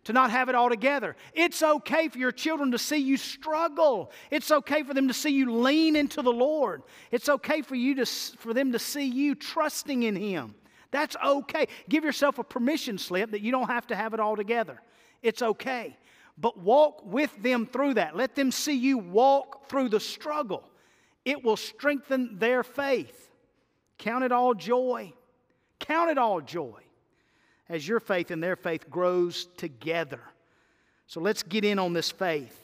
[0.04, 1.16] to not have it all together.
[1.32, 4.10] It's okay for your children to see you struggle.
[4.30, 6.82] It's okay for them to see you lean into the Lord.
[7.10, 10.54] It's okay for you to for them to see you trusting in him.
[10.90, 11.68] That's okay.
[11.88, 14.80] Give yourself a permission slip that you don't have to have it all together.
[15.22, 15.96] It's okay.
[16.36, 18.16] But walk with them through that.
[18.16, 20.64] Let them see you walk through the struggle.
[21.24, 23.30] It will strengthen their faith.
[23.98, 25.12] Count it all joy.
[25.78, 26.82] Count it all joy
[27.72, 30.20] as your faith and their faith grows together.
[31.06, 32.58] So let's get in on this faith.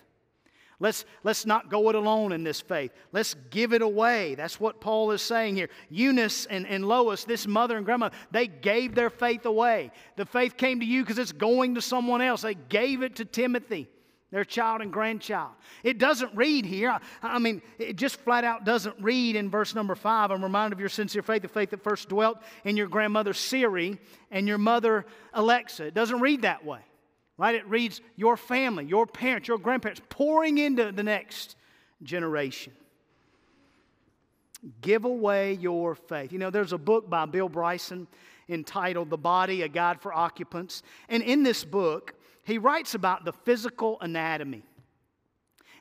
[0.81, 2.92] Let's, let's not go it alone in this faith.
[3.11, 4.37] Let's give it away.
[4.37, 5.71] That's what Paul is saying here.
[5.88, 9.90] Eunice and, and Lois, this mother and grandma, they gave their faith away.
[10.16, 12.42] The faith came to you because it's going to someone else.
[12.42, 13.88] They gave it to Timothy
[14.31, 15.53] their child and grandchild.
[15.83, 16.99] It doesn't read here.
[17.23, 20.31] I, mean, it just flat out doesn't read in verse number five.
[20.31, 23.99] I'm reminded of your sincere faith, the faith that first dwelt in your grandmother Siri
[24.31, 25.87] and your mother Alexa.
[25.87, 26.81] It doesn't read that way,
[27.38, 27.55] right?
[27.55, 31.57] It reads your family, your parents, your grandparents pouring into the next
[32.03, 32.75] generation.
[34.83, 36.33] Give away your faith.
[36.33, 38.07] You know, there's a book by Bill Bryson
[38.49, 40.83] entitled The Body, a Guide for Occupants.
[41.09, 42.14] And in this book,
[42.49, 44.63] he writes about the physical anatomy.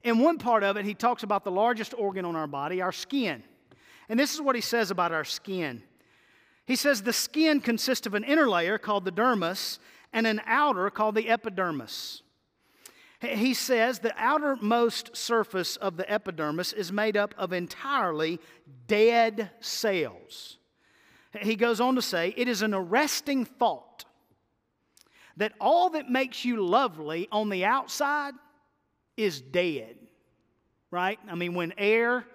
[0.04, 2.92] In one part of it, he talks about the largest organ on our body, our
[2.92, 3.42] skin.
[4.10, 5.82] And this is what he says about our skin.
[6.66, 9.80] He says the skin consists of an inner layer called the dermis
[10.12, 12.22] and an outer called the epidermis.
[13.22, 18.40] He says the outermost surface of the epidermis is made up of entirely
[18.88, 20.58] dead cells.
[21.42, 24.04] He goes on to say, It is an arresting thought
[25.38, 28.34] that all that makes you lovely on the outside
[29.16, 29.96] is dead.
[30.92, 31.20] Right?
[31.28, 32.26] I mean, when air,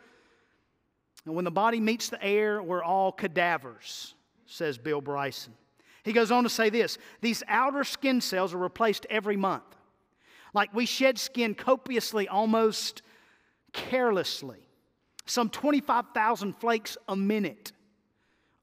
[1.25, 4.15] and when the body meets the air, we're all cadavers,
[4.47, 5.55] says Bill Bryson.
[6.05, 9.65] He goes on to say this these outer skin cells are replaced every month.
[10.55, 13.03] Like we shed skin copiously, almost
[13.73, 14.59] carelessly.
[15.25, 17.73] Some 25,000 flakes a minute,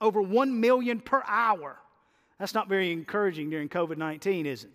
[0.01, 1.77] over 1 million per hour.
[2.39, 4.71] That's not very encouraging during COVID 19, is it?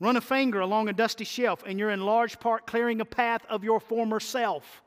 [0.00, 3.42] Run a finger along a dusty shelf, and you're in large part clearing a path
[3.48, 4.82] of your former self.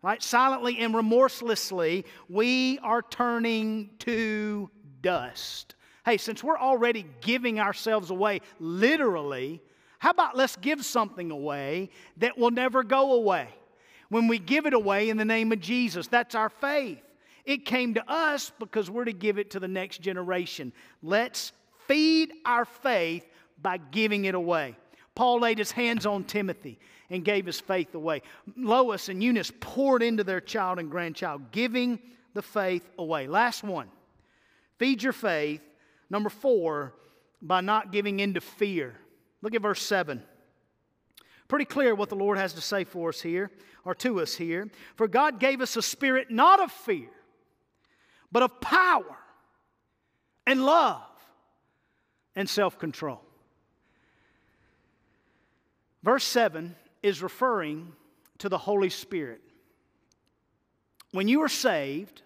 [0.00, 0.22] Right?
[0.22, 5.74] Silently and remorselessly, we are turning to dust.
[6.04, 9.60] Hey, since we're already giving ourselves away literally,
[9.98, 13.48] how about let's give something away that will never go away?
[14.08, 17.02] When we give it away in the name of Jesus, that's our faith.
[17.44, 20.72] It came to us because we're to give it to the next generation.
[21.02, 21.52] Let's
[21.86, 23.26] feed our faith
[23.60, 24.76] by giving it away.
[25.14, 26.78] Paul laid his hands on Timothy
[27.10, 28.22] and gave his faith away.
[28.56, 31.98] Lois and Eunice poured into their child and grandchild, giving
[32.34, 33.26] the faith away.
[33.26, 33.88] Last one
[34.78, 35.60] feed your faith
[36.12, 36.92] Number four,
[37.40, 38.94] by not giving in to fear.
[39.40, 40.22] Look at verse 7.
[41.48, 43.50] Pretty clear what the Lord has to say for us here,
[43.86, 44.70] or to us here.
[44.96, 47.08] For God gave us a spirit not of fear,
[48.32, 49.16] but of power
[50.46, 51.02] and love
[52.34, 53.20] and self control.
[56.02, 57.92] Verse 7 is referring
[58.38, 59.40] to the Holy Spirit.
[61.12, 62.22] When you are saved,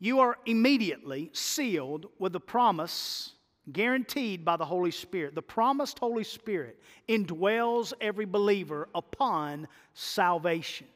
[0.00, 3.32] you are immediately sealed with the promise
[3.72, 5.34] guaranteed by the Holy Spirit.
[5.34, 10.86] The promised Holy Spirit indwells every believer upon salvation.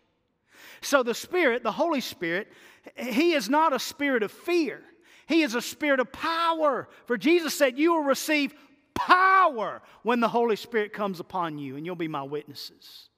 [0.81, 2.49] So the Spirit, the Holy Spirit,
[2.96, 4.83] He is not a spirit of fear,
[5.27, 6.88] He is a spirit of power.
[7.07, 8.55] For Jesus said, You will receive
[8.94, 13.09] power when the Holy Spirit comes upon you, and you'll be my witnesses.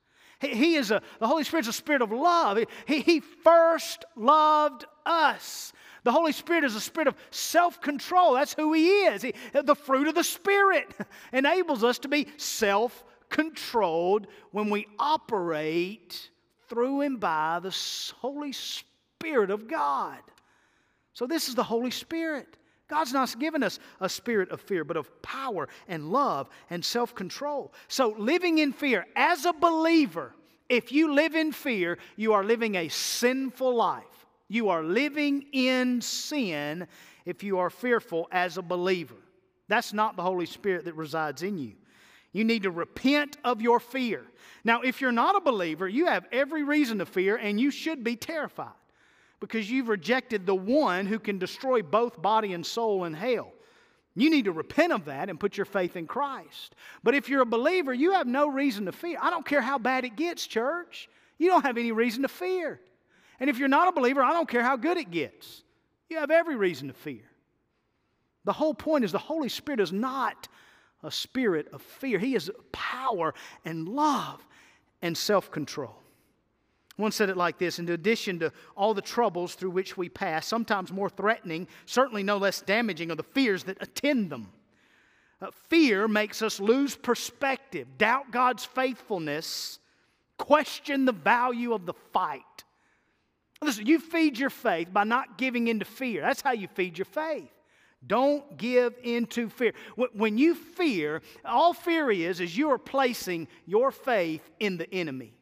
[0.40, 2.58] He is a, the Holy Spirit is a spirit of love.
[2.86, 5.72] He, he first loved us.
[6.02, 8.34] The Holy Spirit is a spirit of self control.
[8.34, 9.20] That's who He is.
[9.20, 10.86] He, the fruit of the Spirit
[11.32, 16.30] enables us to be self controlled when we operate
[16.68, 17.76] through and by the
[18.18, 18.89] Holy Spirit
[19.50, 20.18] of God.
[21.12, 22.56] So, this is the Holy Spirit.
[22.88, 27.14] God's not given us a spirit of fear, but of power and love and self
[27.14, 27.72] control.
[27.88, 30.34] So, living in fear, as a believer,
[30.68, 34.04] if you live in fear, you are living a sinful life.
[34.48, 36.88] You are living in sin
[37.24, 39.14] if you are fearful as a believer.
[39.68, 41.74] That's not the Holy Spirit that resides in you.
[42.32, 44.24] You need to repent of your fear.
[44.64, 48.02] Now, if you're not a believer, you have every reason to fear and you should
[48.02, 48.72] be terrified
[49.40, 53.52] because you've rejected the one who can destroy both body and soul in hell.
[54.14, 56.74] You need to repent of that and put your faith in Christ.
[57.02, 59.16] But if you're a believer, you have no reason to fear.
[59.20, 61.08] I don't care how bad it gets, church.
[61.38, 62.80] You don't have any reason to fear.
[63.38, 65.62] And if you're not a believer, I don't care how good it gets.
[66.10, 67.22] You have every reason to fear.
[68.44, 70.48] The whole point is the Holy Spirit is not
[71.02, 73.32] a spirit of fear, He is power
[73.64, 74.46] and love
[75.00, 75.96] and self control.
[76.96, 80.46] One said it like this In addition to all the troubles through which we pass,
[80.46, 84.52] sometimes more threatening, certainly no less damaging are the fears that attend them.
[85.40, 89.78] Uh, fear makes us lose perspective, doubt God's faithfulness,
[90.36, 92.42] question the value of the fight.
[93.62, 96.22] Listen, you feed your faith by not giving into fear.
[96.22, 97.50] That's how you feed your faith.
[98.06, 99.72] Don't give into fear.
[100.14, 105.34] When you fear, all fear is, is you are placing your faith in the enemy.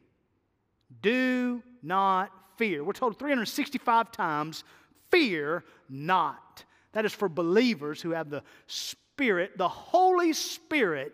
[1.01, 2.83] Do not fear.
[2.83, 4.63] We're told 365 times,
[5.09, 6.63] fear not.
[6.91, 11.13] That is for believers who have the Spirit, the Holy Spirit,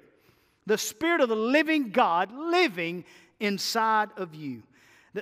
[0.66, 3.06] the Spirit of the living God living
[3.40, 4.64] inside of you.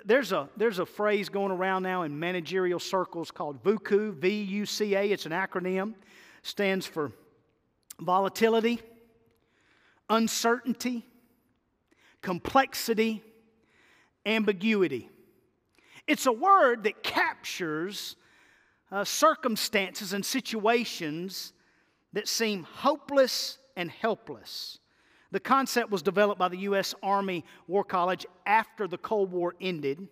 [0.06, 4.66] There's a, there's a phrase going around now in managerial circles called VUCA, V U
[4.66, 5.04] C A.
[5.04, 5.94] It's an acronym,
[6.42, 7.12] stands for
[8.00, 8.80] volatility,
[10.10, 11.06] uncertainty,
[12.22, 13.22] complexity,
[14.26, 15.10] ambiguity.
[16.08, 18.16] It's a word that captures
[18.92, 21.54] uh, circumstances and situations
[22.14, 24.80] that seem hopeless and helpless.
[25.32, 26.94] The concept was developed by the U.S.
[27.02, 30.08] Army War College after the Cold War ended.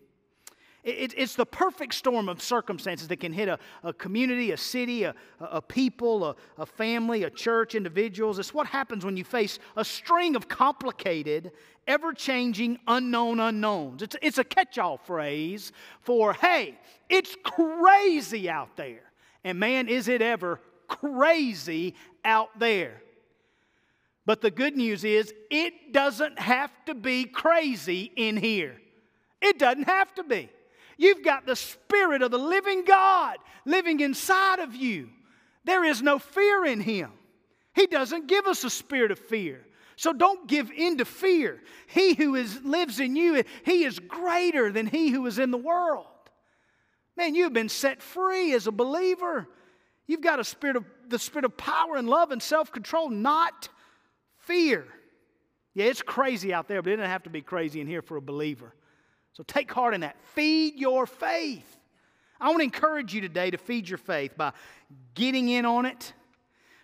[0.84, 5.04] It, it's the perfect storm of circumstances that can hit a, a community, a city,
[5.04, 8.40] a, a people, a, a family, a church, individuals.
[8.40, 11.52] It's what happens when you face a string of complicated,
[11.88, 14.02] ever changing, unknown unknowns.
[14.02, 15.72] It's, it's a catch all phrase
[16.02, 16.80] for, hey,
[17.10, 19.12] it's crazy out there.
[19.44, 20.60] And man, is it ever
[20.92, 23.02] crazy out there.
[24.26, 28.80] But the good news is, it doesn't have to be crazy in here.
[29.42, 30.50] It doesn't have to be.
[31.02, 35.10] You've got the Spirit of the living God living inside of you.
[35.64, 37.10] There is no fear in Him.
[37.74, 39.66] He doesn't give us a spirit of fear.
[39.96, 41.60] So don't give in to fear.
[41.88, 45.58] He who is, lives in you, He is greater than He who is in the
[45.58, 46.06] world.
[47.18, 49.48] Man, you've been set free as a believer.
[50.06, 53.70] You've got a spirit of the spirit of power and love and self-control, not
[54.38, 54.86] fear.
[55.74, 58.18] Yeah, it's crazy out there, but it doesn't have to be crazy in here for
[58.18, 58.76] a believer.
[59.34, 60.18] So take heart in that.
[60.34, 61.78] Feed your faith.
[62.40, 64.54] I want to encourage you today to feed your faith by
[65.14, 66.14] getting in on it,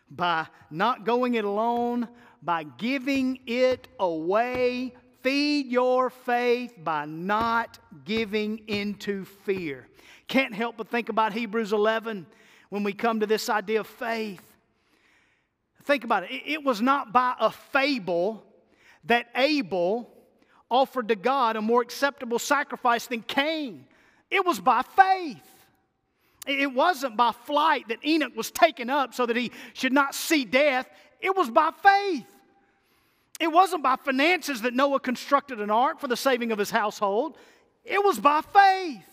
[0.10, 2.08] by not going it alone,
[2.42, 4.94] by giving it away.
[5.24, 9.88] Feed your faith by not giving into fear.
[10.28, 12.28] Can't help but think about Hebrews 11
[12.70, 14.44] when we come to this idea of faith.
[15.84, 16.42] Think about it.
[16.46, 18.44] It was not by a fable
[19.06, 20.14] that Abel
[20.70, 23.86] offered to God a more acceptable sacrifice than Cain.
[24.30, 25.42] It was by faith.
[26.46, 30.46] It wasn't by flight that Enoch was taken up so that he should not see
[30.46, 30.88] death.
[31.20, 32.26] It was by faith.
[33.40, 37.38] It wasn't by finances that Noah constructed an ark for the saving of his household.
[37.84, 39.04] It was by faith.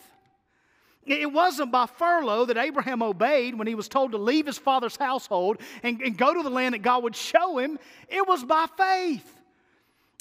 [1.06, 4.96] It wasn't by furlough that Abraham obeyed when he was told to leave his father's
[4.96, 7.78] household and, and go to the land that God would show him.
[8.08, 9.30] It was by faith.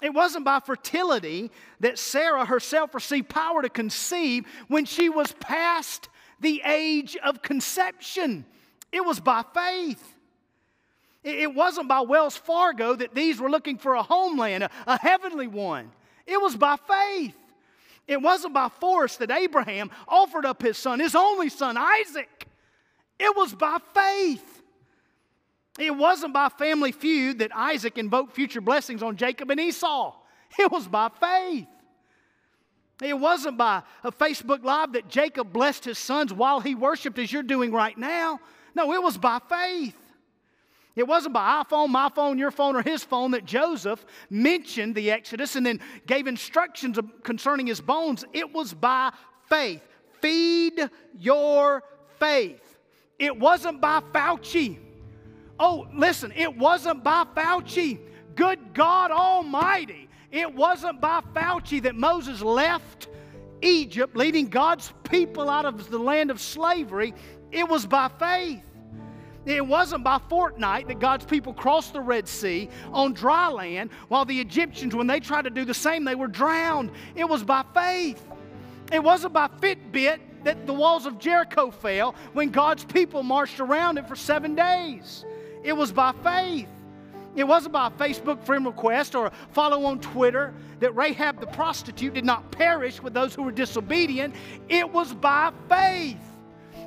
[0.04, 1.50] It wasn't by fertility
[1.80, 6.10] that Sarah herself received power to conceive when she was past
[6.42, 8.44] the age of conception.
[8.92, 10.04] It was by faith.
[11.24, 15.90] It wasn't by Wells Fargo that these were looking for a homeland, a, heavenly one.
[16.28, 17.38] It was by faith.
[18.06, 22.48] It wasn't by force that Abraham offered up his son, his only son, Isaac.
[23.18, 24.53] It was by faith.
[25.80, 30.16] It wasn't by family feud that Isaac invoked future blessings on Jacob and Esau.
[30.60, 31.68] It was by faith.
[33.02, 37.34] It wasn't by a Facebook Live that Jacob blessed his sons while he worshiped, as
[37.34, 38.40] you're doing right now.
[38.76, 39.98] No, it was by faith.
[40.96, 45.10] It wasn't by iPhone, my phone, your phone, or his phone that Joseph mentioned the
[45.10, 48.24] Exodus and then gave instructions concerning his bones.
[48.32, 49.12] It was by
[49.50, 49.82] faith.
[50.22, 51.84] Feed your
[52.20, 52.78] faith.
[53.18, 54.78] It wasn't by Fauci.
[55.60, 58.00] Oh, listen, it wasn't by Fauci.
[58.36, 60.10] Good God Almighty.
[60.32, 63.08] It wasn't by Fauci that Moses left
[63.62, 67.14] Egypt, leading God's people out of the land of slavery.
[67.52, 68.64] It was by faith.
[69.46, 74.26] It wasn't by Fortnite that God's people crossed the Red Sea on dry land, while
[74.26, 76.92] the Egyptians, when they tried to do the same, they were drowned.
[77.16, 78.26] It was by faith.
[78.92, 83.98] It wasn't by Fitbit that the walls of Jericho fell when God's people marched around
[83.98, 85.26] it for seven days.
[85.64, 86.68] It was by faith.
[87.36, 91.48] It wasn't by a Facebook friend request or a follow on Twitter that Rahab the
[91.48, 94.36] prostitute did not perish with those who were disobedient.
[94.70, 96.20] It was by faith.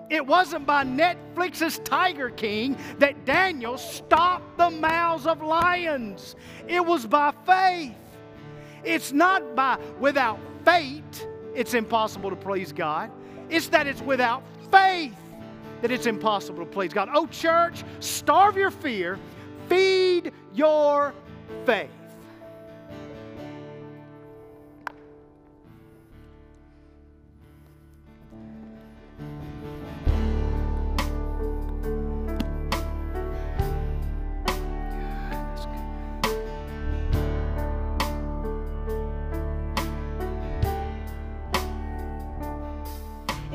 [0.08, 6.36] It wasn't by Netflix's Tiger King that Daniel stopped the mouths of lions.
[6.68, 7.96] It was by faith.
[8.84, 13.10] It's not by without faith it's impossible to please God.
[13.48, 15.16] It's that it's without faith
[15.82, 17.08] that it's impossible to please God.
[17.12, 19.18] Oh, church, starve your fear,
[19.68, 21.14] feed your
[21.64, 21.90] faith.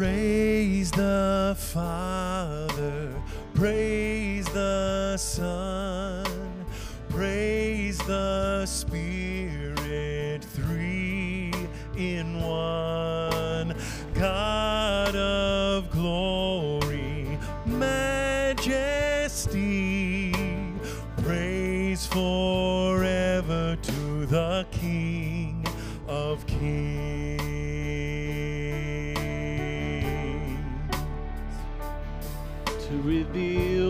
[0.00, 3.12] Praise the Father,
[3.52, 6.24] praise the Son,
[7.10, 10.42] praise the Spirit.
[10.42, 11.52] Three
[11.98, 13.76] in one.
[14.14, 14.49] God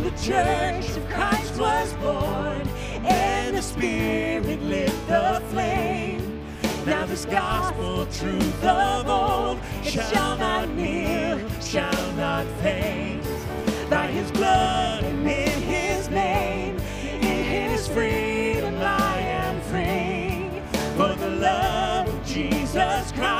[0.00, 2.66] And the church of Christ was born,
[3.04, 6.42] and the Spirit lit the flame.
[6.86, 13.22] Now this gospel truth of old, it shall not kneel, shall not faint.
[13.90, 16.78] By his blood and in his name,
[17.20, 20.48] in his freedom I am free.
[20.96, 23.39] For the love of Jesus Christ,